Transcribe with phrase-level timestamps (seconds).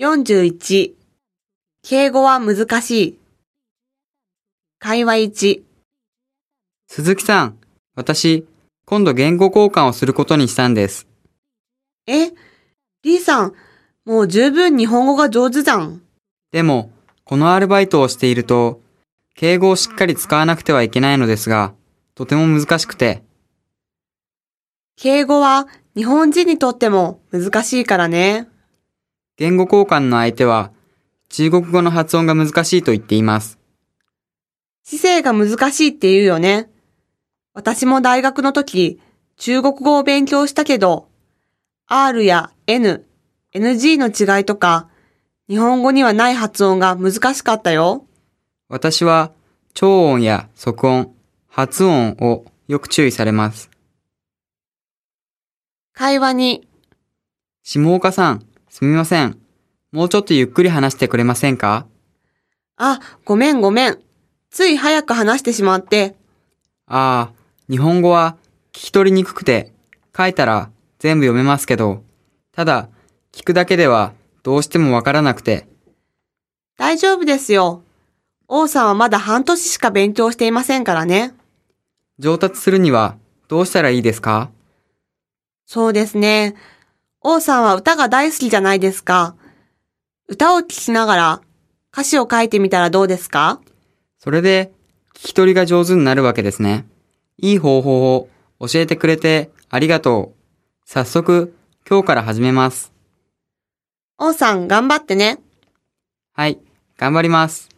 [0.00, 0.94] 41
[1.82, 3.18] 敬語は難しい。
[4.78, 5.62] 会話1
[6.88, 7.58] 鈴木さん、
[7.94, 8.46] 私、
[8.86, 11.06] 今度言語交換をすることにしたんです。
[12.06, 12.30] え、
[13.02, 13.52] リーさん、
[14.06, 16.00] もう十分日本語が上手じゃん。
[16.52, 16.90] でも、
[17.24, 18.80] このアルバイトをしていると、
[19.34, 21.74] 敬語をしっかり使わなくてはいけないのですが、
[22.14, 23.22] とても難しくて、
[24.96, 28.48] 敬語は日本人にとっても難しいからね。
[29.36, 30.72] 言語交換の相手は、
[31.28, 33.58] 中国語の発音が難しいと言っています。
[34.84, 36.68] 姿勢が難しいって言うよね。
[37.54, 39.00] 私も大学の時、
[39.36, 41.08] 中国語を勉強したけど、
[41.86, 43.06] R や N、
[43.54, 44.88] NG の違いとか、
[45.48, 48.06] 日本語にはない発音が難しかったよ。
[48.68, 49.32] 私は、
[49.74, 51.14] 超音や即音、
[51.48, 53.70] 発音をよく注意されます。
[55.94, 56.68] 会話に、
[57.62, 59.38] 下岡さん、すみません。
[59.92, 61.86] もうちょっとゆっくり話してくれませんか？
[62.78, 63.98] あ、ごめんごめん。
[64.50, 66.16] つい早く話してしまって、
[66.86, 67.32] ああ、
[67.68, 68.38] 日本語は
[68.72, 69.74] 聞き取りにくくて、
[70.16, 72.02] 書いたら全部読めますけど、
[72.50, 72.88] ただ、
[73.30, 75.66] 聞くだけではどうしてもわからなくて、
[76.78, 77.82] 大丈夫ですよ。
[78.48, 81.34] 王さんはまだ半年しか勉強していませんからね。
[82.18, 83.16] 上達するには
[83.48, 84.50] どうしたらいいですか？
[85.66, 86.54] そうですね。
[87.24, 89.36] 王さんは歌が大好きじゃないですか。
[90.28, 91.40] 歌を聴きながら
[91.92, 93.60] 歌詞を書いてみたらどうですか？
[94.18, 94.72] それで、
[95.14, 96.86] 聞き取りが上手になるわけですね。
[97.38, 98.28] いい方法を
[98.60, 100.88] 教えてくれてありがとう。
[100.88, 101.54] 早速、
[101.88, 102.92] 今日から始めます。
[104.18, 105.38] 王さん頑張ってね。
[106.32, 106.58] はい、
[106.96, 107.68] 頑張ります。